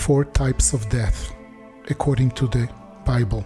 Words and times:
four 0.00 0.24
types 0.24 0.72
of 0.72 0.88
death 0.88 1.34
according 1.90 2.30
to 2.30 2.46
the 2.48 2.66
Bible, 3.04 3.44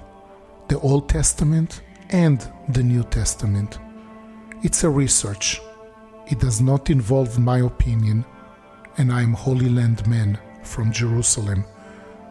the 0.69 0.79
Old 0.79 1.09
Testament 1.09 1.83
and 2.11 2.49
the 2.69 2.83
New 2.83 3.03
Testament. 3.03 3.79
It's 4.63 4.85
a 4.85 4.89
research. 4.89 5.61
It 6.31 6.39
does 6.39 6.61
not 6.61 6.91
involve 6.91 7.41
my 7.41 7.59
opinion, 7.59 8.25
and 8.99 9.13
I 9.13 9.23
am 9.23 9.33
Holy 9.33 9.69
Land 9.69 10.07
man 10.07 10.39
from 10.63 10.93
Jerusalem. 10.93 11.65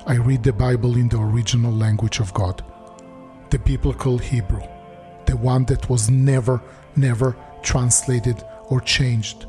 I 0.08 0.16
read 0.16 0.44
the 0.44 0.54
Bible 0.54 0.96
in 0.96 1.10
the 1.10 1.20
original 1.20 1.74
language 1.74 2.22
of 2.22 2.34
God, 2.34 2.64
the 3.50 3.60
biblical 3.60 4.18
Hebrew, 4.18 4.64
the 5.26 5.36
one 5.36 5.66
that 5.66 5.90
was 5.90 6.10
never, 6.10 6.62
never 6.96 7.36
translated 7.62 8.42
or 8.70 8.80
changed. 8.80 9.48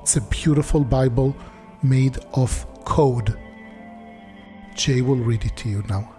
It's 0.00 0.16
a 0.16 0.22
beautiful 0.22 0.82
Bible 0.82 1.36
made 1.82 2.16
of 2.32 2.66
code. 2.84 3.38
Jay 4.74 5.02
will 5.02 5.16
read 5.16 5.44
it 5.44 5.56
to 5.56 5.68
you 5.68 5.82
now. 5.88 6.14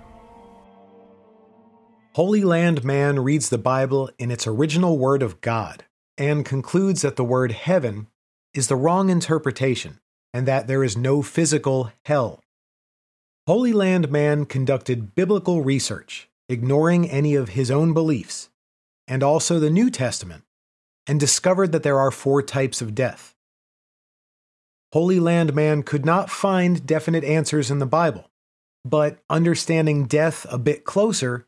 Holy 2.14 2.44
Land 2.44 2.84
Man 2.84 3.20
reads 3.20 3.50
the 3.50 3.58
Bible 3.58 4.12
in 4.20 4.30
its 4.30 4.46
original 4.46 4.98
word 4.98 5.24
of 5.24 5.42
God 5.42 5.86
and 6.18 6.46
concludes 6.46 7.02
that 7.02 7.16
the 7.16 7.24
word 7.24 7.52
heaven 7.52 8.08
is 8.54 8.68
the 8.68 8.76
wrong 8.76 9.10
interpretation 9.10 10.00
and 10.34 10.48
that 10.48 10.68
there 10.68 10.84
is 10.84 10.96
no 10.96 11.22
physical 11.22 11.92
hell. 12.06 12.44
Holy 13.48 13.74
Land 13.74 14.12
Man 14.12 14.46
conducted 14.46 15.16
biblical 15.16 15.64
research, 15.64 16.30
ignoring 16.48 17.10
any 17.10 17.36
of 17.36 17.50
his 17.50 17.70
own 17.70 17.94
beliefs, 17.94 18.50
and 19.08 19.22
also 19.22 19.60
the 19.60 19.70
New 19.70 19.90
Testament, 19.90 20.44
and 21.08 21.20
discovered 21.20 21.72
that 21.72 21.84
there 21.84 22.00
are 22.00 22.12
four 22.12 22.42
types 22.42 22.82
of 22.82 22.96
death. 22.96 23.36
Holy 24.94 25.20
Land 25.20 25.56
Man 25.56 25.84
could 25.84 26.06
not 26.06 26.30
find 26.30 26.86
definite 26.86 27.24
answers 27.24 27.72
in 27.72 27.80
the 27.80 27.86
Bible, 27.86 28.30
but 28.86 29.20
understanding 29.30 30.06
death 30.06 30.46
a 30.50 30.58
bit 30.58 30.84
closer 30.84 31.46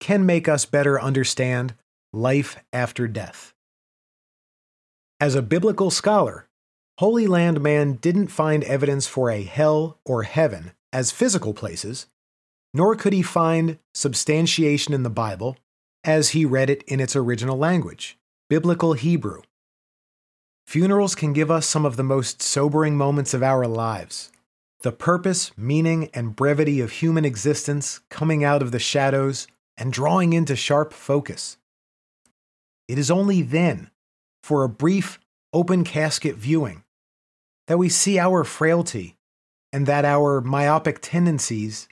can 0.00 0.26
make 0.26 0.48
us 0.48 0.66
better 0.66 1.00
understand 1.00 1.74
life 2.12 2.56
after 2.72 3.08
death. 3.08 3.54
As 5.20 5.34
a 5.34 5.42
biblical 5.42 5.90
scholar, 5.90 6.48
Holy 6.98 7.26
Land 7.26 7.60
Man 7.60 7.94
didn't 7.94 8.28
find 8.28 8.62
evidence 8.64 9.06
for 9.06 9.30
a 9.30 9.42
hell 9.42 9.98
or 10.04 10.22
heaven 10.24 10.72
as 10.92 11.10
physical 11.10 11.54
places, 11.54 12.06
nor 12.72 12.94
could 12.94 13.12
he 13.12 13.22
find 13.22 13.78
substantiation 13.94 14.94
in 14.94 15.02
the 15.02 15.10
Bible 15.10 15.56
as 16.04 16.30
he 16.30 16.44
read 16.44 16.68
it 16.68 16.82
in 16.84 17.00
its 17.00 17.16
original 17.16 17.56
language, 17.56 18.18
Biblical 18.48 18.92
Hebrew. 18.92 19.42
Funerals 20.66 21.14
can 21.14 21.32
give 21.32 21.50
us 21.50 21.66
some 21.66 21.84
of 21.84 21.96
the 21.96 22.02
most 22.02 22.42
sobering 22.42 22.96
moments 22.96 23.34
of 23.34 23.42
our 23.42 23.66
lives. 23.66 24.30
The 24.84 24.92
purpose, 24.92 25.50
meaning, 25.56 26.10
and 26.12 26.36
brevity 26.36 26.82
of 26.82 26.92
human 26.92 27.24
existence 27.24 28.00
coming 28.10 28.44
out 28.44 28.60
of 28.60 28.70
the 28.70 28.78
shadows 28.78 29.46
and 29.78 29.90
drawing 29.90 30.34
into 30.34 30.54
sharp 30.54 30.92
focus. 30.92 31.56
It 32.86 32.98
is 32.98 33.10
only 33.10 33.40
then, 33.40 33.90
for 34.42 34.62
a 34.62 34.68
brief 34.68 35.18
open 35.54 35.84
casket 35.84 36.36
viewing, 36.36 36.84
that 37.66 37.78
we 37.78 37.88
see 37.88 38.18
our 38.18 38.44
frailty 38.44 39.16
and 39.72 39.86
that 39.86 40.04
our 40.04 40.42
myopic 40.42 40.98
tendencies 41.00 41.88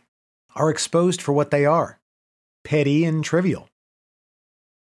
are 0.54 0.68
exposed 0.68 1.22
for 1.22 1.32
what 1.32 1.50
they 1.50 1.64
are 1.64 1.98
petty 2.62 3.06
and 3.06 3.24
trivial. 3.24 3.70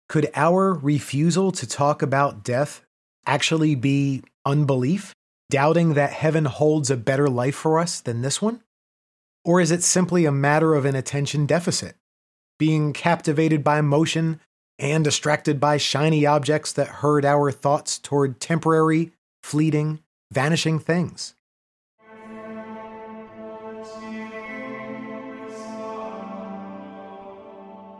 Could 0.09 0.29
our 0.35 0.73
refusal 0.73 1.53
to 1.53 1.65
talk 1.65 2.01
about 2.01 2.43
death 2.43 2.85
actually 3.25 3.75
be 3.75 4.23
unbelief, 4.45 5.15
doubting 5.51 5.93
that 5.93 6.13
heaven 6.13 6.45
holds 6.45 6.89
a 6.89 6.97
better 6.97 7.29
life 7.29 7.55
for 7.55 7.77
us 7.77 8.01
than 8.01 8.23
this 8.23 8.41
one? 8.41 8.63
Or 9.45 9.61
is 9.61 9.69
it 9.69 9.83
simply 9.83 10.25
a 10.25 10.31
matter 10.31 10.73
of 10.73 10.85
an 10.85 10.95
attention 10.95 11.45
deficit? 11.45 11.95
being 12.61 12.93
captivated 12.93 13.63
by 13.63 13.81
motion 13.81 14.39
and 14.77 15.03
distracted 15.03 15.59
by 15.59 15.77
shiny 15.77 16.27
objects 16.27 16.71
that 16.71 16.87
herd 16.87 17.25
our 17.25 17.51
thoughts 17.51 17.97
toward 17.97 18.39
temporary, 18.39 19.11
fleeting, 19.41 19.97
vanishing 20.31 20.77
things. 20.77 21.33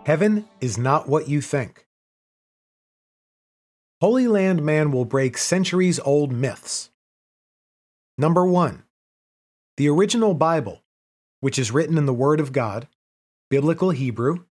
Heaven 0.06 0.46
is 0.59 0.78
not 0.78 1.09
what 1.09 1.28
you 1.28 1.42
think. 1.42 1.88
Holy 4.00 4.28
Land 4.28 4.62
Man 4.62 4.92
will 4.92 5.06
break 5.06 5.40
centuries 5.40 6.00
old 6.02 6.31
myths. 6.31 6.92
Number 8.18 8.46
one, 8.46 8.84
the 9.78 9.90
original 9.90 10.34
Bible, 10.34 10.84
which 11.40 11.58
is 11.58 11.72
written 11.72 11.98
in 11.98 12.06
the 12.06 12.14
Word 12.14 12.40
of 12.40 12.52
God, 12.52 12.88
Biblical 13.50 13.92
Hebrew, 13.92 14.46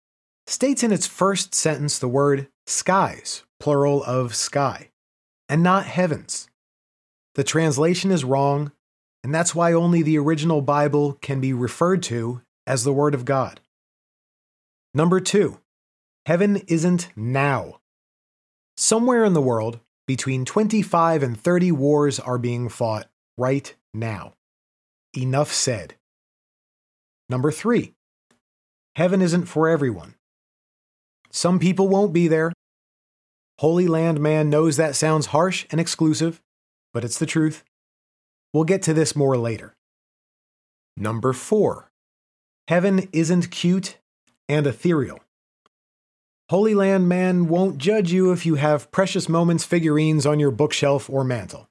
states 0.48 0.84
in 0.84 0.92
its 0.92 1.06
first 1.06 1.54
sentence 1.54 2.00
the 2.00 2.08
word 2.08 2.48
skies, 2.66 3.44
plural 3.60 4.04
of 4.04 4.36
sky, 4.36 4.90
and 5.50 5.62
not 5.62 5.86
heavens. 5.86 6.50
The 7.36 7.44
translation 7.44 8.12
is 8.12 8.24
wrong, 8.24 8.72
and 9.24 9.34
that's 9.36 9.54
why 9.54 9.74
only 9.74 10.02
the 10.02 10.18
original 10.18 10.62
Bible 10.62 11.14
can 11.22 11.42
be 11.42 11.54
referred 11.54 12.02
to 12.04 12.42
as 12.66 12.84
the 12.84 12.94
Word 12.94 13.14
of 13.14 13.26
God. 13.26 13.60
Number 14.94 15.20
two, 15.20 15.60
heaven 16.26 16.58
isn't 16.68 17.10
now. 17.16 17.80
Somewhere 18.76 19.26
in 19.26 19.34
the 19.34 19.42
world, 19.42 19.80
between 20.08 20.46
25 20.46 21.22
and 21.22 21.40
30 21.40 21.72
wars 21.74 22.20
are 22.20 22.38
being 22.38 22.70
fought 22.70 23.08
right 23.38 23.74
now. 23.94 24.34
Enough 25.16 25.54
said. 25.54 25.96
Number 27.30 27.52
three, 27.52 27.94
heaven 28.96 29.22
isn't 29.22 29.46
for 29.46 29.68
everyone. 29.68 30.16
Some 31.32 31.60
people 31.60 31.88
won't 31.88 32.14
be 32.14 32.28
there. 32.28 32.54
Holy 33.60 33.88
Land 33.88 34.20
Man 34.20 34.50
knows 34.50 34.78
that 34.78 34.96
sounds 34.96 35.28
harsh 35.28 35.66
and 35.72 35.82
exclusive, 35.82 36.42
but 36.94 37.04
it's 37.04 37.20
the 37.20 37.26
truth. 37.26 37.64
We'll 38.54 38.64
get 38.64 38.82
to 38.84 38.94
this 38.94 39.16
more 39.16 39.38
later. 39.38 39.76
Number 40.96 41.34
four, 41.34 41.92
heaven 42.68 43.10
isn't 43.12 43.52
cute 43.52 43.98
and 44.48 44.66
ethereal. 44.66 45.20
Holy 46.50 46.74
Land 46.74 47.10
Man 47.10 47.50
won't 47.50 47.78
judge 47.78 48.12
you 48.12 48.32
if 48.32 48.46
you 48.46 48.56
have 48.56 48.90
precious 48.92 49.28
moments 49.28 49.66
figurines 49.66 50.26
on 50.26 50.40
your 50.40 50.52
bookshelf 50.52 51.10
or 51.10 51.24
mantle. 51.24 51.68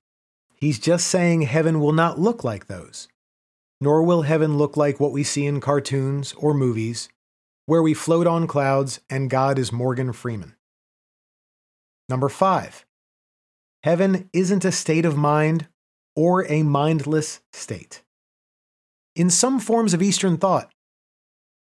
He's 0.56 0.78
just 0.78 1.06
saying 1.06 1.42
heaven 1.42 1.80
will 1.80 1.92
not 1.92 2.18
look 2.18 2.42
like 2.42 2.66
those. 2.66 3.08
Nor 3.80 4.02
will 4.02 4.22
heaven 4.22 4.56
look 4.56 4.76
like 4.76 4.98
what 4.98 5.12
we 5.12 5.22
see 5.22 5.44
in 5.44 5.60
cartoons 5.60 6.32
or 6.34 6.54
movies 6.54 7.08
where 7.66 7.82
we 7.82 7.94
float 7.94 8.26
on 8.26 8.46
clouds 8.46 9.00
and 9.10 9.28
God 9.28 9.58
is 9.58 9.72
Morgan 9.72 10.12
Freeman. 10.12 10.54
Number 12.08 12.28
five, 12.28 12.86
heaven 13.82 14.30
isn't 14.32 14.64
a 14.64 14.72
state 14.72 15.04
of 15.04 15.16
mind 15.16 15.66
or 16.14 16.50
a 16.50 16.62
mindless 16.62 17.40
state. 17.52 18.02
In 19.14 19.28
some 19.30 19.58
forms 19.58 19.92
of 19.92 20.02
Eastern 20.02 20.36
thought, 20.36 20.70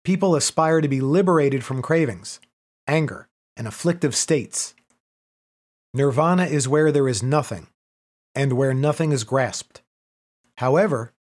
people 0.03 0.35
aspire 0.35 0.81
to 0.81 0.87
be 0.87 1.01
liberated 1.01 1.63
from 1.63 1.81
cravings, 1.81 2.39
anger, 2.87 3.29
and 3.55 3.67
afflictive 3.67 4.15
states. 4.15 4.75
Nirvana 5.93 6.45
is 6.45 6.67
where 6.67 6.91
there 6.91 7.07
is 7.07 7.23
nothing, 7.23 7.67
and 8.35 8.53
where 8.53 8.73
nothing 8.73 9.11
is 9.11 9.23
grasped. 9.23 9.81
However, 10.57 11.13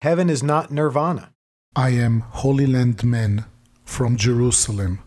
heaven 0.00 0.28
is 0.30 0.42
not 0.42 0.70
nirvana. 0.70 1.32
I 1.74 1.90
am 1.90 2.20
Holy 2.20 2.66
Land 2.66 3.02
Man 3.04 3.46
from 3.84 4.16
Jerusalem, 4.16 5.00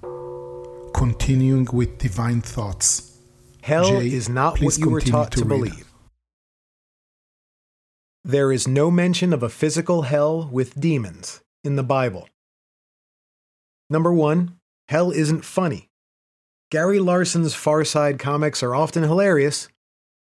continuing 0.94 1.68
with 1.72 1.98
divine 1.98 2.42
thoughts. 2.42 3.18
Hell 3.62 4.00
Jay, 4.00 4.08
is 4.08 4.30
not 4.30 4.62
what 4.62 4.78
you 4.78 4.90
were 4.90 5.02
taught 5.02 5.32
to, 5.34 5.40
to 5.40 5.46
believe. 5.46 5.92
There 8.24 8.52
is 8.52 8.68
no 8.68 8.90
mention 8.90 9.34
of 9.34 9.44
a 9.44 9.50
physical 9.50 10.04
hell 10.04 10.50
with 10.52 10.80
demons 10.80 11.42
in 11.64 11.76
the 11.76 11.84
Bible. 11.84 12.28
Number 13.90 14.12
one, 14.12 14.58
hell 14.88 15.12
isn't 15.12 15.46
funny. 15.46 15.90
Gary 16.72 17.00
Larson's 17.00 17.54
Far 17.54 17.86
Side 17.86 18.18
comics 18.18 18.64
are 18.64 18.74
often 18.74 19.04
hilarious, 19.04 19.68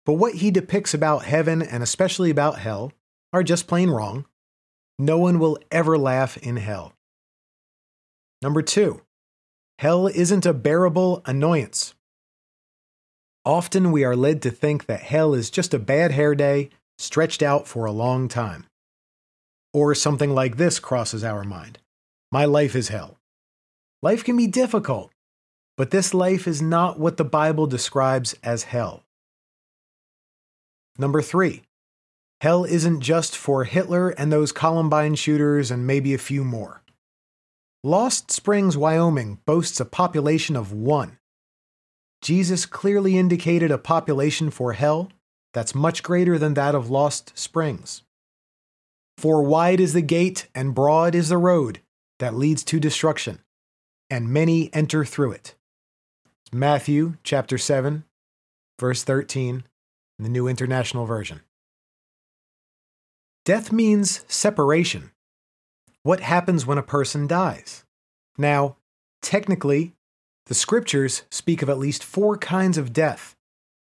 but 0.05 0.13
what 0.13 0.35
he 0.35 0.51
depicts 0.51 0.93
about 0.93 1.25
heaven 1.25 1.61
and 1.61 1.81
especially 1.81 2.29
about 2.29 2.59
hell 2.59 2.91
are 3.31 3.43
just 3.43 3.67
plain 3.67 3.89
wrong. 3.89 4.25
No 4.99 5.17
one 5.17 5.39
will 5.39 5.57
ever 5.71 5.97
laugh 5.97 6.37
in 6.37 6.57
hell. 6.57 6.93
Number 8.41 8.61
two, 8.61 9.01
hell 9.79 10.07
isn't 10.07 10.45
a 10.45 10.53
bearable 10.53 11.21
annoyance. 11.25 11.93
Often 13.45 13.91
we 13.91 14.03
are 14.03 14.15
led 14.15 14.41
to 14.43 14.51
think 14.51 14.85
that 14.85 15.01
hell 15.01 15.33
is 15.33 15.49
just 15.49 15.73
a 15.73 15.79
bad 15.79 16.11
hair 16.11 16.35
day 16.35 16.69
stretched 16.97 17.41
out 17.41 17.67
for 17.67 17.85
a 17.85 17.91
long 17.91 18.27
time. 18.27 18.65
Or 19.73 19.95
something 19.95 20.29
like 20.29 20.57
this 20.57 20.79
crosses 20.79 21.23
our 21.23 21.43
mind 21.43 21.79
My 22.31 22.45
life 22.45 22.75
is 22.75 22.89
hell. 22.89 23.17
Life 24.01 24.23
can 24.23 24.37
be 24.37 24.47
difficult, 24.47 25.11
but 25.77 25.91
this 25.91 26.13
life 26.13 26.47
is 26.47 26.61
not 26.61 26.99
what 26.99 27.17
the 27.17 27.25
Bible 27.25 27.67
describes 27.67 28.35
as 28.43 28.63
hell. 28.63 29.03
Number 30.97 31.21
three, 31.21 31.63
Hell 32.43 32.65
isn't 32.65 32.99
just 32.99 33.37
for 33.37 33.63
Hitler 33.63 34.09
and 34.09 34.29
those 34.29 34.51
Columbine 34.51 35.15
shooters 35.15 35.71
and 35.71 35.87
maybe 35.87 36.13
a 36.13 36.17
few 36.17 36.43
more. 36.43 36.83
Lost 37.85 38.31
Springs, 38.31 38.75
Wyoming 38.75 39.39
boasts 39.45 39.79
a 39.79 39.85
population 39.85 40.57
of 40.57 40.73
one. 40.73 41.19
Jesus 42.21 42.65
clearly 42.65 43.17
indicated 43.17 43.71
a 43.71 43.77
population 43.77 44.49
for 44.49 44.73
hell 44.73 45.09
that's 45.53 45.73
much 45.73 46.03
greater 46.03 46.37
than 46.37 46.53
that 46.55 46.75
of 46.75 46.89
Lost 46.89 47.31
Springs. 47.39 48.01
For 49.17 49.41
wide 49.41 49.79
is 49.79 49.93
the 49.93 50.01
gate 50.01 50.47
and 50.53 50.75
broad 50.75 51.15
is 51.15 51.29
the 51.29 51.37
road 51.37 51.79
that 52.19 52.35
leads 52.35 52.65
to 52.65 52.77
destruction, 52.77 53.39
and 54.09 54.33
many 54.33 54.69
enter 54.73 55.05
through 55.05 55.31
it. 55.31 55.55
Matthew 56.51 57.13
chapter 57.23 57.57
7, 57.57 58.03
verse 58.81 59.03
13, 59.05 59.55
in 59.55 59.63
the 60.19 60.29
New 60.29 60.47
International 60.47 61.05
Version. 61.05 61.41
Death 63.45 63.71
means 63.71 64.23
separation. 64.27 65.11
What 66.03 66.21
happens 66.21 66.65
when 66.65 66.77
a 66.77 66.83
person 66.83 67.27
dies? 67.27 67.83
Now, 68.37 68.77
technically, 69.21 69.93
the 70.45 70.53
scriptures 70.53 71.23
speak 71.31 71.61
of 71.61 71.69
at 71.69 71.77
least 71.77 72.03
four 72.03 72.37
kinds 72.37 72.77
of 72.77 72.93
death 72.93 73.35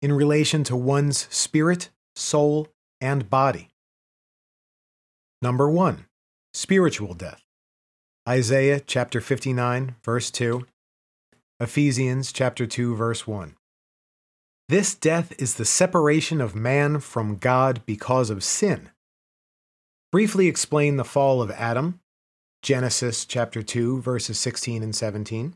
in 0.02 0.14
relation 0.14 0.64
to 0.66 0.76
one's 0.76 1.28
spirit, 1.30 1.90
soul, 2.16 2.68
and 3.02 3.30
body. 3.30 3.70
Number 5.42 5.70
one, 5.70 6.06
spiritual 6.54 7.14
death. 7.14 7.44
Isaiah 8.28 8.80
chapter 8.80 9.22
59, 9.22 9.96
verse 10.04 10.30
2, 10.32 10.66
Ephesians 11.60 12.32
chapter 12.32 12.66
2, 12.66 12.96
verse 12.96 13.26
1. 13.28 13.56
This 14.70 14.94
death 14.94 15.34
is 15.40 15.56
the 15.56 15.66
separation 15.66 16.40
of 16.40 16.54
man 16.54 17.00
from 17.00 17.38
God 17.38 17.82
because 17.88 18.30
of 18.30 18.44
sin. 18.44 18.92
Briefly 20.12 20.48
explain 20.48 20.96
the 20.96 21.04
fall 21.04 21.42
of 21.42 21.50
Adam, 21.50 22.02
Genesis 22.62 23.26
chapter 23.26 23.64
2, 23.64 24.00
verses 24.00 24.38
16 24.38 24.84
and 24.84 24.96
17. 24.96 25.56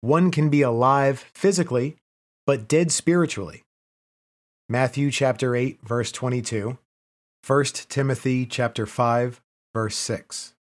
One 0.00 0.30
can 0.30 0.48
be 0.48 0.62
alive 0.62 1.30
physically, 1.34 1.96
but 2.46 2.68
dead 2.68 2.90
spiritually. 2.90 3.64
Matthew 4.66 5.10
chapter 5.10 5.54
8, 5.54 5.80
verse 5.82 6.10
22. 6.10 6.78
1 7.46 7.64
Timothy 7.90 8.46
chapter 8.46 8.86
5 8.86 9.42
verse 9.74 9.96
6. 9.96 10.54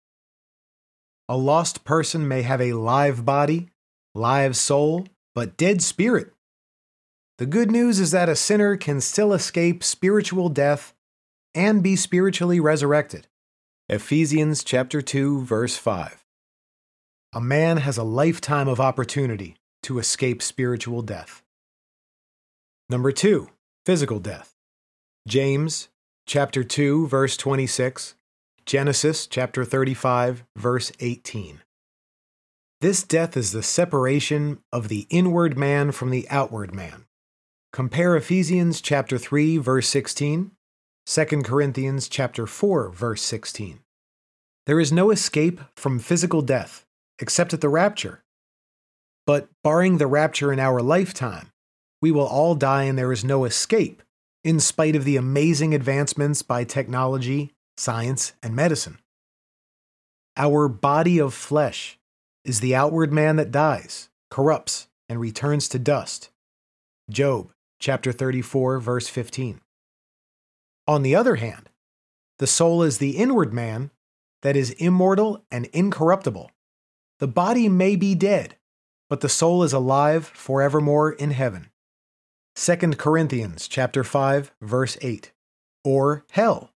A 1.30 1.38
lost 1.38 1.86
person 1.86 2.28
may 2.28 2.42
have 2.42 2.60
a 2.60 2.74
live 2.74 3.24
body, 3.24 3.70
live 4.14 4.58
soul, 4.58 5.08
but 5.34 5.56
dead 5.56 5.82
spirit. 5.82 6.33
The 7.40 7.46
good 7.48 7.72
news 7.72 8.00
is 8.00 8.12
that 8.12 8.30
a 8.30 8.36
sinner 8.36 8.78
can 8.78 9.02
still 9.02 9.34
escape 9.34 9.84
spiritual 9.84 10.50
death 10.50 10.94
and 11.56 11.82
be 11.82 11.96
spiritually 11.96 12.60
resurrected. 12.60 13.28
Ephesians 13.90 14.64
chapter 14.64 15.02
2 15.02 15.42
verse 15.42 15.76
5. 15.76 16.24
A 17.34 17.42
man 17.42 17.78
has 17.78 17.98
a 17.98 18.04
lifetime 18.04 18.68
of 18.68 18.80
opportunity 18.80 19.56
to 19.82 19.98
escape 19.98 20.42
spiritual 20.44 21.02
death. 21.02 21.42
Number 22.90 23.12
2, 23.12 23.50
physical 23.86 24.20
death. 24.20 24.54
James 25.28 25.90
chapter 26.28 26.64
2, 26.64 27.08
verse 27.08 27.36
26, 27.36 28.14
Genesis 28.68 29.26
chapter 29.26 29.66
35, 29.66 30.44
verse 30.56 30.92
18. 31.00 31.62
This 32.82 33.02
death 33.02 33.36
is 33.36 33.52
the 33.52 33.64
separation 33.64 34.60
of 34.72 34.90
the 34.90 35.08
inward 35.10 35.58
man 35.58 35.92
from 35.92 36.12
the 36.12 36.28
outward 36.30 36.76
man. 36.76 37.06
Compare 37.74 38.16
Ephesians 38.16 38.82
chapter 38.82 39.18
3 39.18 39.58
verse 39.58 39.90
16, 39.90 40.52
2 41.08 41.26
Corinthians 41.42 42.08
chapter 42.08 42.46
4 42.46 42.90
verse 42.90 43.24
16. 43.24 43.80
There 44.68 44.80
is 44.80 44.92
no 44.92 45.10
escape 45.10 45.60
from 45.76 45.98
physical 45.98 46.44
death 46.44 46.86
except 47.18 47.52
at 47.52 47.62
the 47.62 47.70
rapture. 47.70 48.24
But 49.26 49.50
barring 49.64 49.98
the 49.98 50.06
rapture 50.06 50.54
in 50.54 50.60
our 50.60 50.84
lifetime, 50.84 51.52
we 52.00 52.12
will 52.12 52.28
all 52.28 52.54
die 52.54 52.84
and 52.84 52.96
there 52.96 53.12
is 53.12 53.24
no 53.24 53.44
escape 53.44 54.04
in 54.44 54.60
spite 54.60 54.96
of 54.96 55.04
the 55.04 55.18
amazing 55.18 55.74
advancements 55.74 56.44
by 56.44 56.66
technology, 56.66 57.56
science, 57.76 58.34
and 58.44 58.56
medicine. 58.56 59.00
Our 60.38 60.68
body 60.68 61.18
of 61.18 61.34
flesh 61.34 61.98
is 62.46 62.60
the 62.60 62.76
outward 62.76 63.12
man 63.12 63.38
that 63.38 63.50
dies, 63.50 64.10
corrupts, 64.30 64.90
and 65.10 65.20
returns 65.20 65.68
to 65.70 65.80
dust. 65.80 66.30
Job 67.10 67.53
chapter 67.84 68.14
34 68.14 68.80
verse 68.80 69.10
15. 69.10 69.60
On 70.88 71.02
the 71.02 71.18
other 71.18 71.36
hand, 71.36 71.70
the 72.40 72.48
soul 72.48 72.82
is 72.82 72.98
the 72.98 73.18
inward 73.18 73.54
man 73.54 73.92
that 74.42 74.56
is 74.56 74.72
immortal 74.72 75.44
and 75.52 75.66
incorruptible. 75.74 76.50
The 77.20 77.28
body 77.28 77.68
may 77.68 77.98
be 77.98 78.16
dead, 78.16 78.56
but 79.10 79.20
the 79.20 79.28
soul 79.28 79.64
is 79.64 79.74
alive 79.74 80.26
forevermore 80.26 81.12
in 81.12 81.32
heaven. 81.32 81.72
2 82.56 82.76
Corinthians 82.94 83.68
chapter 83.68 84.06
5 84.06 84.54
verse 84.62 84.98
8 85.02 85.34
or 85.84 86.24
hell 86.32 86.72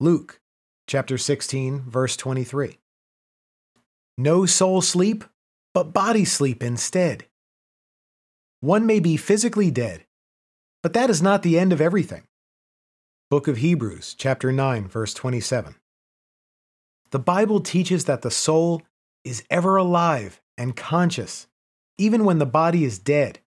Luke 0.00 0.40
chapter 0.88 1.18
16 1.18 1.82
verse 1.82 2.16
23 2.16 2.78
No 4.16 4.44
soul 4.44 4.82
sleep 4.82 5.22
but 5.72 5.92
body 5.92 6.24
sleep 6.24 6.64
instead 6.64 7.26
One 8.60 8.86
may 8.86 8.98
be 8.98 9.16
physically 9.16 9.70
dead 9.70 10.06
but 10.82 10.92
that 10.92 11.10
is 11.10 11.22
not 11.22 11.42
the 11.42 11.58
end 11.58 11.72
of 11.72 11.80
everything 11.80 12.24
Book 13.30 13.48
of 13.48 13.58
Hebrews 13.58 14.14
chapter 14.16 14.52
9 14.52 14.88
verse 14.88 15.14
27 15.14 15.74
The 17.10 17.18
Bible 17.18 17.60
teaches 17.60 18.04
that 18.04 18.22
the 18.22 18.30
soul 18.30 18.82
is 19.24 19.44
ever 19.50 19.76
alive 19.76 20.40
and 20.56 20.76
conscious 20.76 21.46
even 21.98 22.24
when 22.24 22.38
the 22.38 22.46
body 22.46 22.84
is 22.84 22.98
dead 22.98 23.40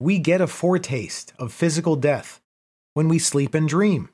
we 0.00 0.18
get 0.18 0.40
a 0.40 0.46
foretaste 0.46 1.32
of 1.38 1.52
physical 1.52 1.96
death 1.96 2.40
when 2.94 3.08
we 3.08 3.18
sleep 3.18 3.54
and 3.54 3.68
dream. 3.68 4.08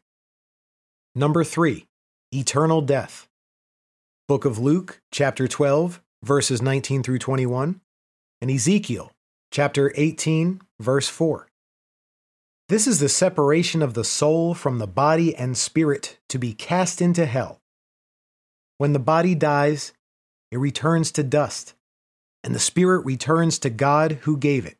Number 1.14 1.42
three, 1.42 1.86
eternal 2.32 2.80
death. 2.80 3.28
Book 4.28 4.44
of 4.44 4.58
Luke, 4.58 5.00
chapter 5.10 5.48
12, 5.48 6.00
verses 6.22 6.62
19 6.62 7.02
through 7.02 7.18
21, 7.18 7.80
and 8.40 8.50
Ezekiel, 8.50 9.10
chapter 9.50 9.92
18, 9.96 10.60
verse 10.78 11.08
4. 11.08 11.48
This 12.70 12.86
is 12.86 13.00
the 13.00 13.08
separation 13.08 13.82
of 13.82 13.94
the 13.94 14.04
soul 14.04 14.54
from 14.54 14.78
the 14.78 14.86
body 14.86 15.34
and 15.34 15.58
spirit 15.58 16.20
to 16.28 16.38
be 16.38 16.52
cast 16.52 17.02
into 17.02 17.26
hell. 17.26 17.60
When 18.78 18.92
the 18.92 19.00
body 19.00 19.34
dies, 19.34 19.92
it 20.52 20.58
returns 20.58 21.10
to 21.12 21.24
dust, 21.24 21.74
and 22.44 22.54
the 22.54 22.60
spirit 22.60 23.04
returns 23.04 23.58
to 23.58 23.70
God 23.70 24.20
who 24.22 24.36
gave 24.36 24.66
it. 24.66 24.78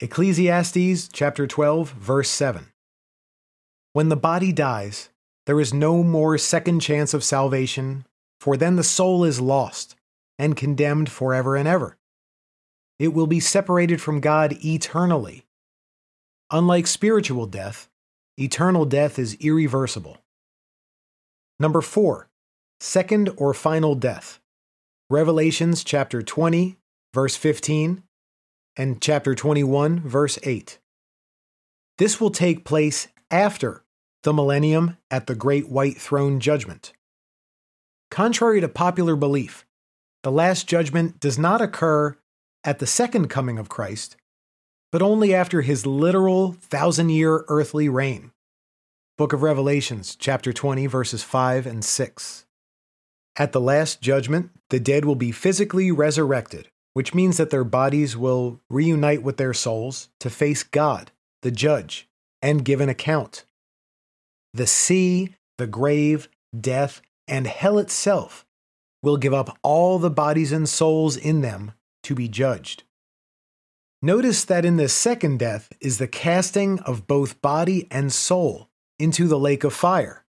Ecclesiastes 0.00 1.10
chapter 1.12 1.46
12 1.46 1.90
verse 1.90 2.30
7. 2.30 2.72
When 3.92 4.08
the 4.08 4.16
body 4.16 4.50
dies, 4.50 5.10
there 5.44 5.60
is 5.60 5.74
no 5.74 6.02
more 6.02 6.38
second 6.38 6.80
chance 6.80 7.12
of 7.12 7.22
salvation, 7.22 8.06
for 8.40 8.56
then 8.56 8.76
the 8.76 8.82
soul 8.82 9.22
is 9.22 9.38
lost 9.38 9.96
and 10.38 10.56
condemned 10.56 11.10
forever 11.10 11.56
and 11.56 11.68
ever. 11.68 11.98
It 12.98 13.08
will 13.08 13.26
be 13.26 13.38
separated 13.38 14.00
from 14.00 14.20
God 14.20 14.56
eternally. 14.64 15.45
Unlike 16.50 16.86
spiritual 16.86 17.46
death, 17.46 17.88
eternal 18.38 18.84
death 18.84 19.18
is 19.18 19.36
irreversible. 19.40 20.18
Number 21.58 21.80
4. 21.80 22.28
Second 22.80 23.30
or 23.36 23.54
final 23.54 23.94
death. 23.94 24.40
Revelations 25.08 25.84
chapter 25.84 26.22
20 26.22 26.76
verse 27.16 27.34
15 27.34 28.02
and 28.76 29.00
chapter 29.00 29.34
21, 29.34 30.00
verse 30.00 30.38
8. 30.42 30.78
This 31.96 32.20
will 32.20 32.30
take 32.30 32.62
place 32.62 33.08
after 33.30 33.84
the 34.22 34.34
millennium 34.34 34.98
at 35.10 35.26
the 35.26 35.34
Great 35.34 35.70
White 35.70 35.96
Throne 35.96 36.40
Judgment. 36.40 36.92
Contrary 38.10 38.60
to 38.60 38.68
popular 38.68 39.16
belief, 39.16 39.64
the 40.22 40.30
Last 40.30 40.68
Judgment 40.68 41.18
does 41.18 41.38
not 41.38 41.62
occur 41.62 42.18
at 42.64 42.80
the 42.80 42.86
second 42.86 43.28
coming 43.28 43.58
of 43.58 43.70
Christ, 43.70 44.16
but 44.96 45.02
only 45.02 45.34
after 45.34 45.60
his 45.60 45.84
literal 45.84 46.52
thousand 46.52 47.10
year 47.10 47.44
earthly 47.48 47.86
reign. 47.86 48.30
Book 49.18 49.34
of 49.34 49.42
Revelations, 49.42 50.16
chapter 50.16 50.54
20, 50.54 50.86
verses 50.86 51.22
5 51.22 51.66
and 51.66 51.84
6. 51.84 52.46
At 53.36 53.52
the 53.52 53.60
Last 53.60 54.00
Judgment, 54.00 54.52
the 54.70 54.80
dead 54.80 55.04
will 55.04 55.14
be 55.14 55.32
physically 55.32 55.92
resurrected 55.92 56.68
which 56.94 57.12
means 57.12 57.36
that 57.36 57.50
their 57.50 57.62
bodies 57.62 58.16
will 58.16 58.58
reunite 58.70 59.22
with 59.22 59.36
their 59.36 59.52
souls 59.52 60.08
to 60.18 60.30
face 60.30 60.62
God, 60.62 61.10
the 61.42 61.50
judge, 61.50 62.08
and 62.40 62.64
give 62.64 62.80
an 62.80 62.88
account. 62.88 63.44
The 64.54 64.66
sea, 64.66 65.34
the 65.58 65.66
grave, 65.66 66.30
death, 66.58 67.02
and 67.28 67.46
hell 67.46 67.78
itself 67.78 68.46
will 69.02 69.18
give 69.18 69.34
up 69.34 69.58
all 69.62 69.98
the 69.98 70.08
bodies 70.08 70.52
and 70.52 70.66
souls 70.66 71.18
in 71.18 71.42
them 71.42 71.72
to 72.04 72.14
be 72.14 72.28
judged. 72.28 72.84
Notice 74.02 74.44
that 74.44 74.64
in 74.64 74.76
this 74.76 74.92
second 74.92 75.38
death 75.38 75.72
is 75.80 75.96
the 75.98 76.06
casting 76.06 76.80
of 76.80 77.06
both 77.06 77.40
body 77.40 77.88
and 77.90 78.12
soul 78.12 78.68
into 78.98 79.26
the 79.26 79.38
lake 79.38 79.64
of 79.64 79.72
fire. 79.72 80.24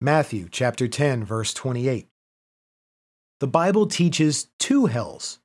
Matthew 0.00 0.48
chapter 0.50 0.88
10 0.88 1.24
verse 1.24 1.52
28. 1.52 2.08
The 3.40 3.46
Bible 3.46 3.86
teaches 3.86 4.48
two 4.58 4.86
hells. 4.86 5.38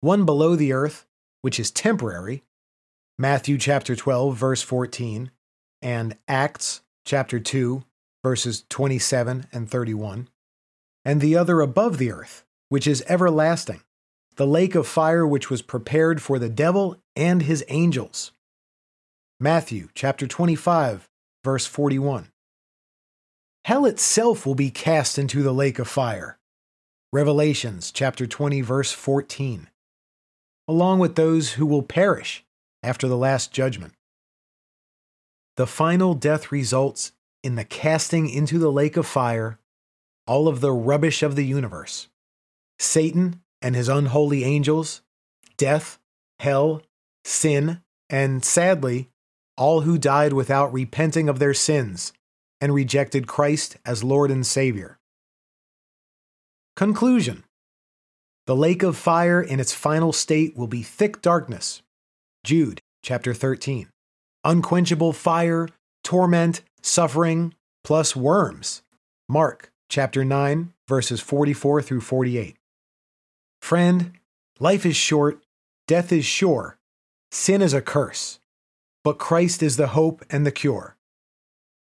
One 0.00 0.24
below 0.24 0.56
the 0.56 0.72
earth, 0.72 1.06
which 1.42 1.60
is 1.60 1.70
temporary, 1.70 2.44
Matthew 3.18 3.58
chapter 3.58 3.94
12 3.94 4.36
verse 4.36 4.62
14, 4.62 5.30
and 5.82 6.16
Acts 6.26 6.80
chapter 7.04 7.38
2 7.38 7.84
verses 8.24 8.64
27 8.68 9.46
and 9.52 9.70
31, 9.70 10.28
and 11.04 11.20
the 11.20 11.36
other 11.36 11.60
above 11.60 11.98
the 11.98 12.10
earth, 12.10 12.44
which 12.68 12.86
is 12.86 13.04
everlasting, 13.08 13.82
the 14.36 14.46
lake 14.46 14.74
of 14.74 14.86
fire 14.86 15.26
which 15.26 15.50
was 15.50 15.62
prepared 15.62 16.20
for 16.20 16.38
the 16.38 16.48
devil 16.48 16.96
and 17.14 17.42
his 17.42 17.64
angels. 17.68 18.32
Matthew 19.40 19.88
chapter 19.94 20.26
25 20.26 21.08
verse 21.42 21.66
41. 21.66 22.30
Hell 23.64 23.86
itself 23.86 24.46
will 24.46 24.54
be 24.54 24.70
cast 24.70 25.18
into 25.18 25.42
the 25.42 25.54
lake 25.54 25.78
of 25.78 25.88
fire. 25.88 26.38
Revelations 27.12 27.90
chapter 27.90 28.26
20 28.26 28.60
verse 28.60 28.92
14. 28.92 29.68
Along 30.68 30.98
with 30.98 31.14
those 31.14 31.54
who 31.54 31.64
will 31.64 31.82
perish 31.82 32.44
after 32.82 33.08
the 33.08 33.16
last 33.16 33.52
judgment. 33.52 33.94
The 35.56 35.66
final 35.66 36.14
death 36.14 36.52
results 36.52 37.12
in 37.42 37.54
the 37.54 37.64
casting 37.64 38.28
into 38.28 38.58
the 38.58 38.72
lake 38.72 38.96
of 38.96 39.06
fire 39.06 39.58
all 40.26 40.48
of 40.48 40.60
the 40.60 40.72
rubbish 40.72 41.22
of 41.22 41.36
the 41.36 41.44
universe 41.44 42.08
Satan 42.78 43.40
and 43.66 43.74
his 43.74 43.88
unholy 43.88 44.44
angels, 44.44 45.02
death, 45.56 45.98
hell, 46.38 46.82
sin, 47.24 47.80
and 48.08 48.44
sadly, 48.44 49.10
all 49.56 49.80
who 49.80 49.98
died 49.98 50.32
without 50.32 50.72
repenting 50.72 51.28
of 51.28 51.40
their 51.40 51.52
sins 51.52 52.12
and 52.60 52.72
rejected 52.72 53.26
Christ 53.26 53.76
as 53.84 54.04
Lord 54.04 54.30
and 54.30 54.46
Savior. 54.46 55.00
Conclusion 56.76 57.42
The 58.46 58.54
lake 58.54 58.84
of 58.84 58.96
fire 58.96 59.42
in 59.42 59.58
its 59.58 59.74
final 59.74 60.12
state 60.12 60.56
will 60.56 60.68
be 60.68 60.84
thick 60.84 61.20
darkness. 61.20 61.82
Jude 62.44 62.80
chapter 63.02 63.34
13. 63.34 63.88
Unquenchable 64.44 65.12
fire, 65.12 65.68
torment, 66.04 66.62
suffering, 66.82 67.52
plus 67.82 68.14
worms. 68.14 68.82
Mark 69.28 69.72
chapter 69.88 70.24
9, 70.24 70.72
verses 70.86 71.20
44 71.20 71.82
through 71.82 72.02
48. 72.02 72.55
Friend, 73.66 74.12
life 74.60 74.86
is 74.86 74.94
short, 74.94 75.42
death 75.88 76.12
is 76.12 76.24
sure, 76.24 76.78
sin 77.32 77.60
is 77.60 77.72
a 77.74 77.80
curse, 77.80 78.38
but 79.02 79.18
Christ 79.18 79.60
is 79.60 79.76
the 79.76 79.88
hope 79.88 80.24
and 80.30 80.46
the 80.46 80.52
cure. 80.52 80.96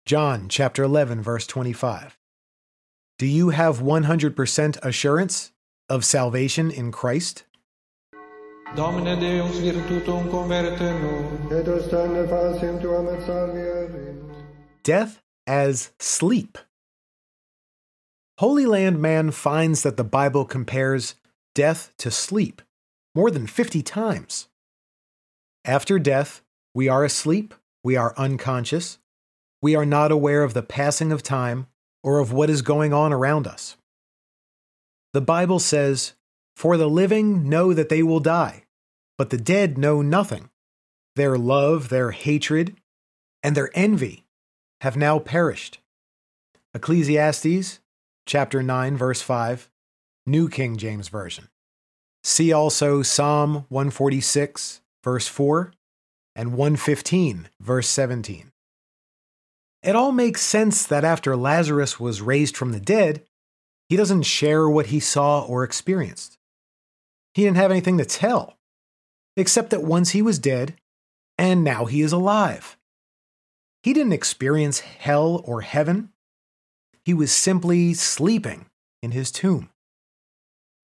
John 0.07 0.49
chapter 0.49 0.85
11, 0.85 1.21
verse 1.21 1.47
25. 1.47 2.17
Do 3.19 3.27
you 3.27 3.51
have 3.51 3.81
100% 3.81 4.79
assurance 4.83 5.53
of 5.91 6.03
salvation 6.03 6.71
in 6.71 6.93
Christ? 6.93 7.45
Domine 8.75 9.21
Deus 9.21 9.61
virtutum 9.61 10.31
converte 10.31 10.81
nos. 10.81 11.53
et 11.53 11.67
ostende 11.67 12.27
faciem 12.27 12.81
tuam 12.81 13.15
et 13.15 13.21
salvierim. 13.21 14.35
Death 14.83 15.21
as 15.47 15.91
sleep. 15.99 16.57
Holy 18.39 18.65
Land 18.65 18.99
Man 19.03 19.31
finds 19.31 19.83
that 19.83 19.99
the 19.99 20.05
Bible 20.05 20.47
compares 20.47 21.17
death 21.57 21.91
to 21.97 22.11
sleep 22.11 22.61
more 23.15 23.31
than 23.31 23.47
50 23.47 23.83
times. 23.83 24.49
After 25.65 25.99
death, 25.99 26.43
we 26.75 26.87
are 26.87 27.03
asleep, 27.03 27.55
we 27.83 27.97
are 27.97 28.15
unconscious, 28.19 28.99
we 29.63 29.75
are 29.75 29.87
not 29.87 30.13
aware 30.13 30.43
of 30.43 30.53
the 30.53 30.63
passing 30.63 31.11
of 31.11 31.23
time 31.23 31.67
or 32.05 32.19
of 32.19 32.31
what 32.31 32.51
is 32.51 32.61
going 32.61 32.93
on 32.93 33.11
around 33.11 33.47
us. 33.47 33.79
The 35.15 35.23
Bible 35.23 35.59
says, 35.59 36.13
For 36.55 36.77
the 36.77 36.91
living 36.91 37.49
know 37.49 37.73
that 37.73 37.89
they 37.89 38.03
will 38.03 38.21
die, 38.21 38.65
but 39.17 39.31
the 39.31 39.39
dead 39.39 39.79
know 39.79 40.03
nothing. 40.03 40.51
Their 41.17 41.39
love, 41.39 41.89
their 41.89 42.11
hatred, 42.11 42.77
and 43.43 43.57
their 43.57 43.71
envy 43.73 44.27
have 44.83 44.99
now 44.99 45.19
perished. 45.19 45.79
Ecclesiastes 46.75 47.81
chapter 48.27 48.63
9 48.63 48.97
verse 48.99 49.23
5, 49.23 49.71
New 50.27 50.49
King 50.49 50.77
James 50.77 51.09
Version. 51.09 51.49
See 52.25 52.53
also 52.53 53.03
Psalm 53.03 53.67
146 53.69 54.81
verse 55.05 55.29
4 55.29 55.73
and 56.35 56.53
115 56.55 57.49
verse 57.61 57.89
17. 57.89 58.51
It 59.85 59.95
all 59.95 60.11
makes 60.11 60.43
sense 60.43 60.85
that 60.85 61.05
after 61.05 61.37
Lazarus 61.37 62.01
was 62.01 62.21
raised 62.21 62.57
from 62.57 62.73
the 62.73 62.81
dead, 62.81 63.23
he 63.89 63.97
doesn't 63.97 64.25
share 64.25 64.69
what 64.69 64.87
he 64.87 64.99
saw 64.99 65.45
or 65.45 65.63
experienced. 65.63 66.39
He 67.35 67.45
didn't 67.45 67.59
have 67.59 67.71
anything 67.71 67.99
to 67.99 68.05
tell, 68.05 68.59
except 69.37 69.71
that 69.71 69.85
once 69.85 70.11
he 70.11 70.23
was 70.23 70.41
dead, 70.41 70.75
and 71.39 71.63
now 71.63 71.85
he 71.85 72.01
is 72.01 72.11
alive. 72.11 72.77
He 73.85 73.93
didn't 73.93 74.15
experience 74.15 74.81
hell 74.81 75.41
or 75.45 75.61
heaven. 75.61 76.11
He 77.05 77.15
was 77.15 77.31
simply 77.31 77.95
sleeping 77.95 78.67
in 79.05 79.13
his 79.13 79.31
tomb. 79.31 79.71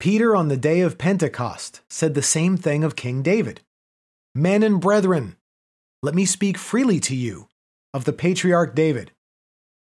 Peter, 0.03 0.35
on 0.35 0.49
the 0.49 0.57
day 0.57 0.81
of 0.81 0.97
Pentecost, 0.97 1.79
said 1.89 2.13
the 2.13 2.21
same 2.21 2.57
thing 2.57 2.83
of 2.83 2.93
King 2.93 3.21
David 3.21 3.61
Men 4.35 4.61
and 4.61 4.81
brethren, 4.81 5.37
let 6.01 6.13
me 6.13 6.25
speak 6.25 6.57
freely 6.57 6.99
to 6.99 7.15
you 7.15 7.47
of 7.93 8.03
the 8.03 8.11
patriarch 8.11 8.75
David, 8.75 9.13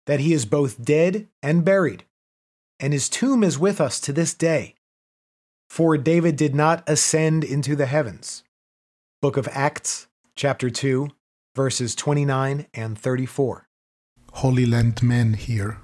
that 0.07 0.21
he 0.21 0.33
is 0.33 0.47
both 0.47 0.83
dead 0.83 1.29
and 1.43 1.67
buried, 1.67 2.07
and 2.81 2.95
his 2.95 3.11
tomb 3.11 3.45
is 3.45 3.59
with 3.59 3.79
us 3.79 4.01
to 4.01 4.11
this 4.11 4.33
day. 4.33 4.77
For 5.69 5.99
David 5.99 6.37
did 6.37 6.55
not 6.55 6.83
ascend 6.87 7.45
into 7.45 7.77
the 7.77 7.85
heavens. 7.85 8.43
Book 9.21 9.37
of 9.37 9.47
Acts, 9.53 10.07
chapter 10.35 10.71
2, 10.71 11.11
verses 11.55 11.95
29 11.95 12.65
and 12.73 12.99
34. 12.99 13.69
Holy 14.33 14.65
Land 14.65 15.03
Man 15.03 15.35
here 15.35 15.77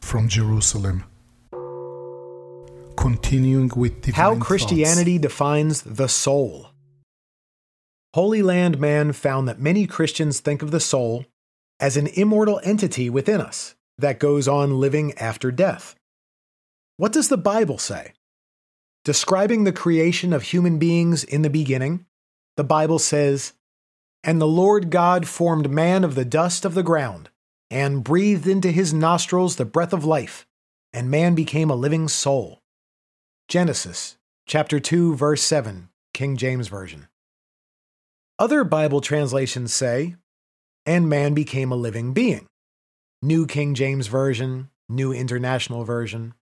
from 0.00 0.28
Jerusalem. 0.28 1.02
Continuing 2.96 3.70
with 3.74 4.02
divine 4.02 4.14
How 4.14 4.34
thoughts. 4.34 4.46
Christianity 4.46 5.18
defines 5.18 5.82
the 5.82 6.08
soul. 6.08 6.68
Holy 8.14 8.42
Land 8.42 8.78
Man 8.78 9.12
found 9.12 9.48
that 9.48 9.58
many 9.58 9.86
Christians 9.86 10.40
think 10.40 10.62
of 10.62 10.70
the 10.70 10.80
soul 10.80 11.24
as 11.80 11.96
an 11.96 12.06
immortal 12.08 12.60
entity 12.62 13.10
within 13.10 13.40
us 13.40 13.74
that 13.98 14.18
goes 14.18 14.46
on 14.46 14.78
living 14.78 15.12
after 15.18 15.50
death. 15.50 15.96
What 16.96 17.12
does 17.12 17.28
the 17.28 17.38
Bible 17.38 17.78
say? 17.78 18.12
Describing 19.04 19.64
the 19.64 19.72
creation 19.72 20.32
of 20.32 20.42
human 20.42 20.78
beings 20.78 21.24
in 21.24 21.42
the 21.42 21.50
beginning, 21.50 22.06
the 22.56 22.64
Bible 22.64 22.98
says, 22.98 23.54
And 24.22 24.40
the 24.40 24.46
Lord 24.46 24.90
God 24.90 25.26
formed 25.26 25.70
man 25.70 26.04
of 26.04 26.14
the 26.14 26.24
dust 26.24 26.64
of 26.64 26.74
the 26.74 26.84
ground, 26.84 27.30
and 27.70 28.04
breathed 28.04 28.46
into 28.46 28.70
his 28.70 28.92
nostrils 28.92 29.56
the 29.56 29.64
breath 29.64 29.92
of 29.92 30.04
life, 30.04 30.46
and 30.92 31.10
man 31.10 31.34
became 31.34 31.70
a 31.70 31.74
living 31.74 32.06
soul. 32.06 32.61
Genesis 33.52 34.16
chapter 34.46 34.80
2 34.80 35.14
verse 35.14 35.42
7, 35.42 35.90
King 36.14 36.38
James 36.38 36.68
Version. 36.68 37.08
Other 38.38 38.64
Bible 38.64 39.02
translations 39.02 39.74
say, 39.74 40.16
and 40.86 41.06
man 41.06 41.34
became 41.34 41.70
a 41.70 41.76
living 41.76 42.14
being. 42.14 42.46
New 43.20 43.46
King 43.46 43.74
James 43.74 44.06
Version, 44.06 44.70
New 44.88 45.12
International 45.12 45.84
Version. 45.84 46.32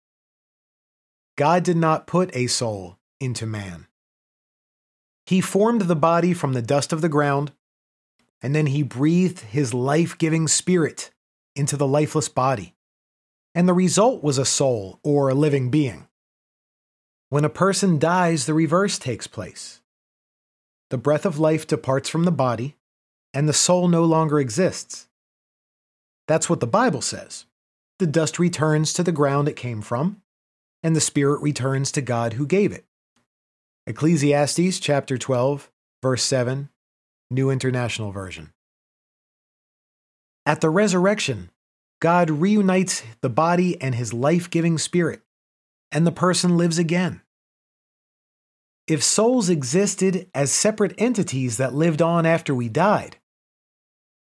God 1.37 1.65
did 1.65 1.77
not 1.77 2.07
put 2.07 2.31
a 2.33 2.47
soul 2.47 2.97
into 3.19 3.45
man. 3.45 3.89
He 5.27 5.41
formed 5.41 5.81
the 5.81 5.97
body 5.97 6.33
from 6.33 6.53
the 6.53 6.63
dust 6.63 6.93
of 6.93 7.01
the 7.01 7.09
ground, 7.09 7.51
and 8.41 8.55
then 8.55 8.67
he 8.67 8.85
breathed 8.85 9.41
his 9.41 9.75
life 9.75 10.17
giving 10.17 10.47
spirit 10.47 11.11
into 11.57 11.77
the 11.77 11.89
lifeless 11.89 12.29
body. 12.29 12.77
And 13.53 13.69
the 13.69 13.75
result 13.75 14.23
was 14.23 14.39
a 14.39 14.45
soul 14.45 15.01
or 15.03 15.29
a 15.29 15.35
living 15.35 15.73
being. 15.73 16.07
When 17.31 17.45
a 17.45 17.49
person 17.49 18.01
dies, 18.01 18.47
the 18.47 18.55
reverse 18.55 18.99
takes 18.99 19.29
place. 19.29 19.81
The 20.91 20.99
breath 20.99 21.25
of 21.25 21.39
life 21.39 21.65
departs 21.65 22.09
from 22.09 22.25
the 22.25 22.33
body, 22.33 22.77
and 23.33 23.49
the 23.49 23.53
soul 23.53 23.87
no 23.87 24.05
longer 24.05 24.41
exists. 24.41 25.07
That's 26.27 26.51
what 26.51 26.59
the 26.59 26.67
Bible 26.67 27.01
says. 27.01 27.47
The 28.01 28.09
dust 28.09 28.41
returns 28.41 28.93
to 28.95 29.05
the 29.05 29.13
ground 29.13 29.47
it 29.49 29.55
came 29.55 29.81
from, 29.81 30.23
and 30.83 30.97
the 30.97 31.01
spirit 31.01 31.41
returns 31.41 31.93
to 31.93 32.03
God 32.03 32.33
who 32.33 32.47
gave 32.47 32.73
it. 32.73 32.85
Ecclesiastes 33.87 34.81
chapter 34.81 35.17
12, 35.17 35.71
verse 36.03 36.25
7, 36.25 36.69
New 37.31 37.49
International 37.49 38.11
Version. 38.11 38.53
At 40.45 40.61
the 40.61 40.71
resurrection, 40.71 41.51
God 42.01 42.29
reunites 42.29 43.05
the 43.21 43.31
body 43.31 43.81
and 43.81 43.95
his 43.95 44.13
life 44.13 44.51
giving 44.51 44.79
spirit, 44.79 45.23
and 45.93 46.07
the 46.07 46.13
person 46.13 46.57
lives 46.57 46.79
again. 46.79 47.23
If 48.87 49.03
souls 49.03 49.49
existed 49.49 50.29
as 50.35 50.51
separate 50.51 50.95
entities 50.99 51.57
that 51.59 51.75
lived 51.75 52.03
on 52.03 52.27
after 52.27 52.55
we 52.55 52.69
died, 52.69 53.19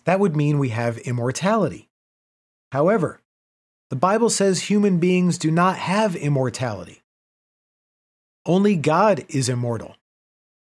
that 0.05 0.21
would 0.21 0.37
mean 0.37 0.59
we 0.59 0.71
have 0.71 0.99
immortality, 0.99 1.89
However, 2.75 3.21
the 3.91 3.95
Bible 3.95 4.29
says 4.29 4.63
human 4.63 4.99
beings 4.99 5.39
do 5.39 5.53
not 5.53 5.77
have 5.77 6.17
immortality. 6.17 7.05
Only 8.45 8.75
God 8.75 9.25
is 9.29 9.49
immortal. 9.49 9.95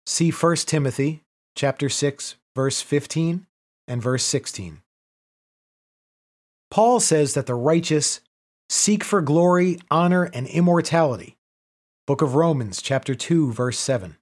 See 0.05 0.29
1 0.29 0.55
Timothy 0.67 1.23
chapter 1.55 1.89
6 1.89 2.35
verse 2.55 2.79
15 2.83 3.47
and 3.87 4.03
verse 4.03 4.23
16. 4.23 4.83
Paul 6.69 6.99
says 6.99 7.33
that 7.33 7.47
the 7.47 7.55
righteous 7.55 8.21
seek 8.69 9.03
for 9.03 9.21
glory, 9.21 9.79
honor, 9.91 10.23
and 10.33 10.47
immortality. 10.47 11.37
Book 12.07 12.21
of 12.21 12.35
Romans 12.35 12.81
chapter 12.81 13.15
2 13.15 13.51
verse 13.51 13.79
7. 13.79 14.17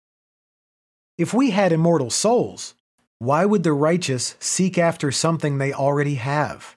If 1.17 1.33
we 1.33 1.51
had 1.51 1.71
immortal 1.71 2.09
souls, 2.09 2.73
why 3.19 3.45
would 3.45 3.63
the 3.63 3.73
righteous 3.73 4.35
seek 4.39 4.77
after 4.77 5.11
something 5.11 5.57
they 5.57 5.71
already 5.71 6.15
have? 6.15 6.75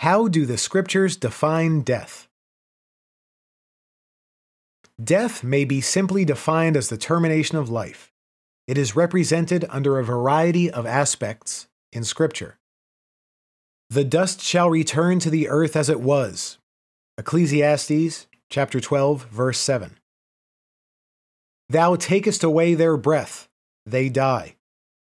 How 0.00 0.28
do 0.28 0.46
the 0.46 0.56
scriptures 0.56 1.16
define 1.16 1.82
death? 1.82 2.28
Death 5.02 5.44
may 5.44 5.64
be 5.64 5.80
simply 5.80 6.24
defined 6.24 6.76
as 6.76 6.88
the 6.88 6.96
termination 6.96 7.58
of 7.58 7.68
life. 7.68 8.12
It 8.68 8.76
is 8.76 8.94
represented 8.94 9.64
under 9.70 9.98
a 9.98 10.04
variety 10.04 10.70
of 10.70 10.84
aspects 10.84 11.68
in 11.90 12.04
Scripture. 12.04 12.58
The 13.88 14.04
dust 14.04 14.42
shall 14.42 14.68
return 14.68 15.20
to 15.20 15.30
the 15.30 15.48
earth 15.48 15.74
as 15.74 15.88
it 15.88 16.02
was. 16.02 16.58
Ecclesiastes 17.16 18.26
chapter 18.50 18.78
12 18.78 19.24
verse 19.30 19.58
7. 19.58 19.96
Thou 21.70 21.96
takest 21.96 22.44
away 22.44 22.74
their 22.74 22.98
breath, 22.98 23.48
they 23.86 24.10
die. 24.10 24.56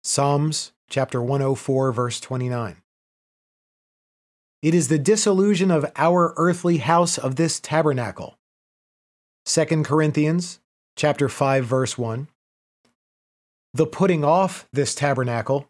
Psalms 0.04 0.74
chapter 0.90 1.22
104 1.22 1.94
verse 1.94 2.20
29. 2.20 2.82
It 4.62 4.74
is 4.74 4.90
the 4.90 5.00
dissolution 5.00 5.72
of 5.72 5.90
our 5.96 6.34
earthly 6.36 6.80
house 6.80 7.18
of 7.18 7.38
this 7.38 7.62
tabernacle. 7.62 8.38
2 9.46 9.84
Corinthians 9.84 10.60
chapter 10.98 11.30
5 11.30 11.64
verse 11.64 11.98
1. 11.98 12.28
The 13.74 13.88
putting 13.88 14.24
off 14.24 14.68
this 14.72 14.94
tabernacle. 14.94 15.70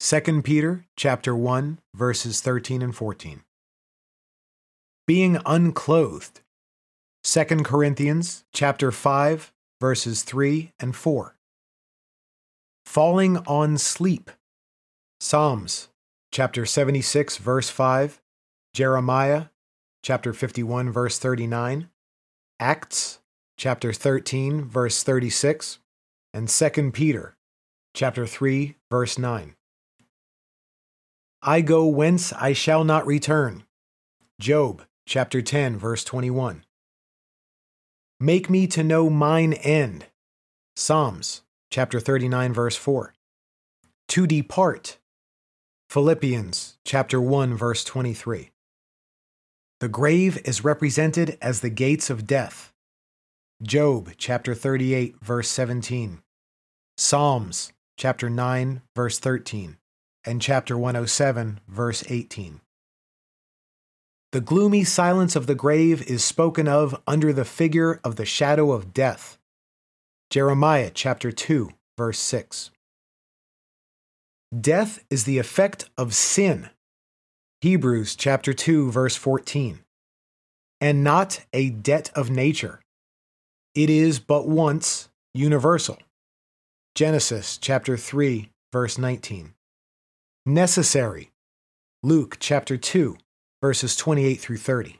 2 0.00 0.42
Peter 0.42 0.84
chapter 0.96 1.34
1 1.34 1.78
verses 1.94 2.40
13 2.40 2.82
and 2.82 2.94
14. 2.94 3.42
Being 5.06 5.38
unclothed. 5.46 6.40
2 7.24 7.44
Corinthians 7.62 8.44
chapter 8.52 8.90
5 8.90 9.52
verses 9.80 10.22
3 10.22 10.72
and 10.80 10.94
4. 10.94 11.36
Falling 12.84 13.38
on 13.46 13.78
sleep. 13.78 14.30
Psalms 15.20 15.88
chapter 16.36 16.66
76, 16.66 17.38
verse 17.38 17.70
5, 17.70 18.20
Jeremiah, 18.74 19.46
chapter 20.02 20.34
51, 20.34 20.92
verse 20.92 21.18
39, 21.18 21.88
Acts, 22.60 23.20
chapter 23.56 23.92
13, 23.92 24.64
verse 24.64 25.02
36, 25.02 25.78
and 26.36 26.50
2 26.50 26.90
Peter, 26.92 27.34
chapter 27.94 28.26
3, 28.26 28.76
verse 28.90 29.16
9. 29.16 29.54
I 31.40 31.60
go 31.62 31.86
whence 31.86 32.30
I 32.34 32.52
shall 32.52 32.84
not 32.84 33.06
return. 33.06 33.64
Job, 34.38 34.82
chapter 35.06 35.40
10, 35.40 35.78
verse 35.78 36.04
21. 36.04 36.66
Make 38.20 38.50
me 38.50 38.66
to 38.66 38.84
know 38.84 39.08
mine 39.08 39.54
end. 39.54 40.08
Psalms, 40.76 41.40
chapter 41.70 42.00
39, 42.00 42.52
verse 42.52 42.76
4. 42.76 43.14
To 44.08 44.26
depart. 44.26 44.98
Philippians 45.88 46.76
chapter 46.84 47.18
1 47.18 47.54
verse 47.54 47.82
23. 47.82 48.50
The 49.80 49.88
grave 49.88 50.38
is 50.44 50.62
represented 50.62 51.38
as 51.40 51.60
the 51.60 51.70
gates 51.70 52.10
of 52.10 52.26
death. 52.26 52.74
Job 53.62 54.10
chapter 54.18 54.54
38 54.54 55.16
verse 55.22 55.48
17. 55.48 56.20
Psalms 56.98 57.74
chapter 57.98 58.30
9 58.30 58.80
verse 58.96 59.18
13 59.18 59.76
and 60.24 60.40
chapter 60.40 60.78
107 60.78 61.60
verse 61.68 62.02
18. 62.08 62.62
The 64.32 64.40
gloomy 64.40 64.82
silence 64.82 65.36
of 65.36 65.46
the 65.46 65.54
grave 65.54 66.00
is 66.08 66.24
spoken 66.24 66.66
of 66.66 66.98
under 67.06 67.34
the 67.34 67.44
figure 67.44 68.00
of 68.02 68.16
the 68.16 68.24
shadow 68.24 68.72
of 68.72 68.94
death. 68.94 69.36
Jeremiah 70.30 70.90
chapter 70.92 71.30
2 71.30 71.68
verse 71.98 72.18
6. 72.18 72.70
Death 74.58 75.04
is 75.10 75.24
the 75.24 75.36
effect 75.36 75.90
of 75.98 76.14
sin. 76.14 76.70
Hebrews 77.60 78.16
chapter 78.16 78.54
2 78.54 78.90
verse 78.90 79.16
14. 79.16 79.80
And 80.80 81.04
not 81.04 81.44
a 81.52 81.68
debt 81.68 82.10
of 82.14 82.30
nature. 82.30 82.80
It 83.74 83.90
is 83.90 84.18
but 84.18 84.48
once 84.48 85.10
universal. 85.34 85.98
Genesis 86.96 87.58
chapter 87.58 87.98
3 87.98 88.48
verse 88.72 88.96
19. 88.96 89.52
Necessary. 90.46 91.30
Luke 92.02 92.38
chapter 92.40 92.78
2 92.78 93.18
verses 93.60 93.96
28 93.96 94.36
through 94.36 94.56
30. 94.56 94.98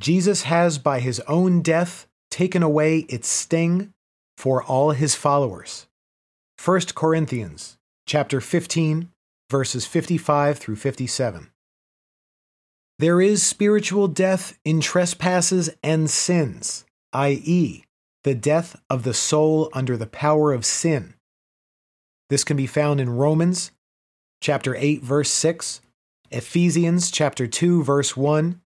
Jesus 0.00 0.44
has 0.44 0.78
by 0.78 1.00
his 1.00 1.20
own 1.28 1.60
death 1.60 2.06
taken 2.30 2.62
away 2.62 3.00
its 3.00 3.28
sting 3.28 3.92
for 4.38 4.62
all 4.62 4.92
his 4.92 5.14
followers. 5.14 5.88
1 6.64 6.80
Corinthians 6.94 7.76
chapter 8.06 8.40
15, 8.40 9.10
verses 9.50 9.84
55 9.84 10.56
through 10.56 10.76
57. 10.76 11.50
There 12.98 13.20
is 13.20 13.42
spiritual 13.42 14.08
death 14.08 14.58
in 14.64 14.80
trespasses 14.80 15.68
and 15.82 16.08
sins, 16.08 16.86
i.e., 17.12 17.84
the 18.24 18.34
death 18.34 18.80
of 18.88 19.02
the 19.02 19.14
soul 19.14 19.68
under 19.72 19.96
the 19.96 20.06
power 20.06 20.52
of 20.52 20.64
sin. 20.64 21.14
This 22.30 22.44
can 22.44 22.56
be 22.56 22.66
found 22.66 23.00
in 23.00 23.10
Romans 23.10 23.72
chapter 24.40 24.74
8 24.76 25.02
verse 25.02 25.30
6, 25.30 25.80
Ephesians 26.30 27.10
chapter 27.10 27.46
2 27.46 27.82
verse 27.84 28.16
1, 28.16 28.60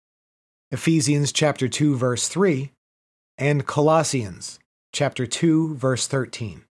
Ephesians 0.71 1.31
chapter 1.31 1.67
2 1.67 1.95
verse 1.95 2.27
3, 2.27 2.71
and 3.37 3.65
Colossians 3.65 4.59
chapter 4.91 5.25
2 5.25 5.75
verse 5.75 6.07
13. 6.07 6.63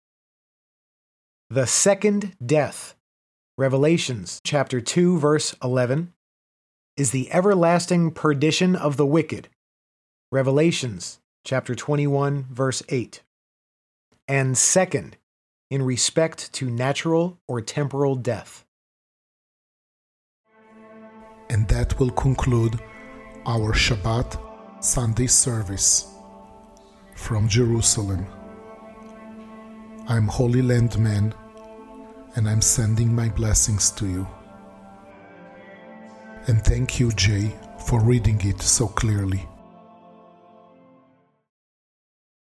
The 1.50 1.66
second 1.66 2.36
death, 2.44 2.94
Revelations 3.56 4.40
chapter 4.44 4.80
2 4.80 5.18
verse 5.18 5.54
11, 5.62 6.12
is 6.96 7.10
the 7.10 7.32
everlasting 7.32 8.10
perdition 8.10 8.76
of 8.76 8.96
the 8.96 9.06
wicked. 9.06 9.48
Revelations 10.30 11.18
chapter 11.44 11.74
21 11.74 12.46
verse 12.50 12.83
8. 12.88 13.22
And 14.28 14.57
second, 14.57 15.16
in 15.70 15.83
respect 15.83 16.52
to 16.52 16.70
natural 16.70 17.38
or 17.48 17.61
temporal 17.61 18.14
death. 18.14 18.64
And 21.50 21.68
that 21.68 21.98
will 21.98 22.11
conclude 22.11 22.81
our 23.46 23.72
Shabbat 23.72 24.38
Sunday 24.85 25.26
service 25.26 26.09
from 27.14 27.48
Jerusalem. 27.48 28.26
I'm 30.09 30.26
Holy 30.28 30.62
Land 30.62 30.98
Man 30.98 31.35
and 32.37 32.48
I'm 32.48 32.61
sending 32.61 33.14
my 33.14 33.28
blessings 33.28 33.90
to 33.92 34.07
you. 34.07 34.26
And 36.46 36.64
thank 36.64 36.98
you, 36.98 37.12
Jay, 37.12 37.55
for 37.87 38.00
reading 38.00 38.40
it 38.44 38.61
so 38.61 38.87
clearly. 38.87 39.46